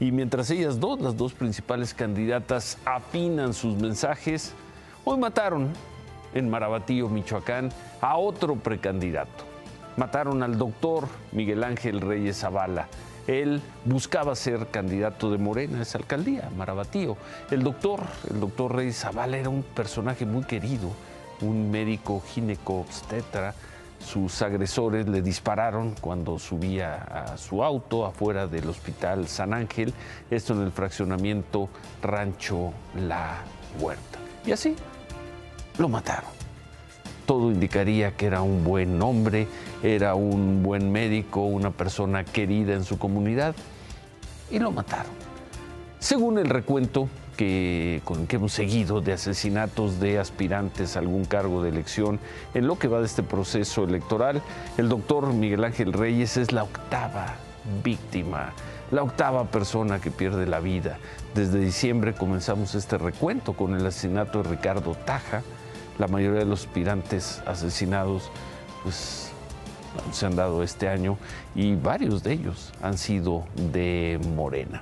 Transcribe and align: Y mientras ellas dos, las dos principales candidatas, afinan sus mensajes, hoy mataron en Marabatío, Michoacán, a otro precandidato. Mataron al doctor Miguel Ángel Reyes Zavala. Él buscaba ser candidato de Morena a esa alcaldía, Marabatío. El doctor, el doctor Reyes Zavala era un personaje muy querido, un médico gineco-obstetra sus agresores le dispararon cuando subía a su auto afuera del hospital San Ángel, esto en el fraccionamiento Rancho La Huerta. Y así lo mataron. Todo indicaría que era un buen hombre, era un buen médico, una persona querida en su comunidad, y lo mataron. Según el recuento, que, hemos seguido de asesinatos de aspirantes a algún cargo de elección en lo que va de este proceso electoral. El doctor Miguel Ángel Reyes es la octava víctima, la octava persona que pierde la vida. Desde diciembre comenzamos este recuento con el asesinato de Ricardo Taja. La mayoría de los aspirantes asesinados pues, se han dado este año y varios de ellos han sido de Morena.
Y 0.00 0.12
mientras 0.12 0.50
ellas 0.50 0.78
dos, 0.78 1.00
las 1.00 1.16
dos 1.16 1.32
principales 1.32 1.92
candidatas, 1.92 2.78
afinan 2.84 3.52
sus 3.52 3.74
mensajes, 3.76 4.52
hoy 5.04 5.18
mataron 5.18 5.70
en 6.34 6.48
Marabatío, 6.48 7.08
Michoacán, 7.08 7.72
a 8.00 8.16
otro 8.16 8.54
precandidato. 8.56 9.44
Mataron 9.96 10.44
al 10.44 10.56
doctor 10.56 11.08
Miguel 11.32 11.64
Ángel 11.64 12.00
Reyes 12.00 12.38
Zavala. 12.38 12.86
Él 13.26 13.60
buscaba 13.84 14.36
ser 14.36 14.68
candidato 14.68 15.30
de 15.32 15.38
Morena 15.38 15.80
a 15.80 15.82
esa 15.82 15.98
alcaldía, 15.98 16.48
Marabatío. 16.56 17.16
El 17.50 17.64
doctor, 17.64 18.00
el 18.30 18.38
doctor 18.38 18.76
Reyes 18.76 19.00
Zavala 19.00 19.36
era 19.36 19.48
un 19.48 19.64
personaje 19.64 20.24
muy 20.24 20.44
querido, 20.44 20.90
un 21.40 21.70
médico 21.72 22.22
gineco-obstetra 22.24 23.54
sus 23.98 24.42
agresores 24.42 25.08
le 25.08 25.22
dispararon 25.22 25.94
cuando 26.00 26.38
subía 26.38 26.96
a 26.96 27.36
su 27.36 27.62
auto 27.62 28.06
afuera 28.06 28.46
del 28.46 28.68
hospital 28.68 29.28
San 29.28 29.52
Ángel, 29.52 29.92
esto 30.30 30.54
en 30.54 30.62
el 30.62 30.72
fraccionamiento 30.72 31.68
Rancho 32.02 32.72
La 32.96 33.38
Huerta. 33.78 34.18
Y 34.46 34.52
así 34.52 34.74
lo 35.78 35.88
mataron. 35.88 36.30
Todo 37.26 37.50
indicaría 37.50 38.16
que 38.16 38.26
era 38.26 38.40
un 38.40 38.64
buen 38.64 39.02
hombre, 39.02 39.46
era 39.82 40.14
un 40.14 40.62
buen 40.62 40.90
médico, 40.90 41.44
una 41.44 41.70
persona 41.70 42.24
querida 42.24 42.72
en 42.72 42.84
su 42.84 42.98
comunidad, 42.98 43.54
y 44.50 44.58
lo 44.58 44.70
mataron. 44.70 45.12
Según 46.00 46.38
el 46.38 46.48
recuento, 46.48 47.08
que, 47.38 48.02
hemos 48.30 48.52
seguido 48.52 49.00
de 49.00 49.12
asesinatos 49.12 50.00
de 50.00 50.18
aspirantes 50.18 50.96
a 50.96 50.98
algún 50.98 51.24
cargo 51.24 51.62
de 51.62 51.70
elección 51.70 52.18
en 52.52 52.66
lo 52.66 52.78
que 52.78 52.88
va 52.88 52.98
de 52.98 53.06
este 53.06 53.22
proceso 53.22 53.84
electoral. 53.84 54.42
El 54.76 54.88
doctor 54.88 55.32
Miguel 55.32 55.64
Ángel 55.64 55.92
Reyes 55.92 56.36
es 56.36 56.52
la 56.52 56.64
octava 56.64 57.36
víctima, 57.84 58.52
la 58.90 59.02
octava 59.02 59.44
persona 59.44 60.00
que 60.00 60.10
pierde 60.10 60.46
la 60.46 60.58
vida. 60.58 60.98
Desde 61.34 61.60
diciembre 61.60 62.12
comenzamos 62.12 62.74
este 62.74 62.98
recuento 62.98 63.52
con 63.52 63.74
el 63.76 63.86
asesinato 63.86 64.42
de 64.42 64.50
Ricardo 64.50 64.96
Taja. 64.96 65.42
La 65.98 66.08
mayoría 66.08 66.40
de 66.40 66.46
los 66.46 66.66
aspirantes 66.66 67.40
asesinados 67.46 68.30
pues, 68.82 69.30
se 70.12 70.26
han 70.26 70.34
dado 70.34 70.64
este 70.64 70.88
año 70.88 71.18
y 71.54 71.76
varios 71.76 72.24
de 72.24 72.32
ellos 72.32 72.72
han 72.82 72.98
sido 72.98 73.44
de 73.54 74.20
Morena. 74.34 74.80